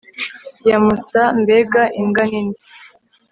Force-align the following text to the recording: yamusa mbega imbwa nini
yamusa 0.69 1.21
mbega 1.41 1.81
imbwa 2.01 2.23
nini 2.31 2.57